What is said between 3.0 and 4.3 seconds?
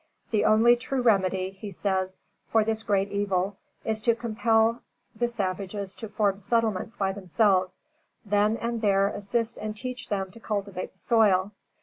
evil is to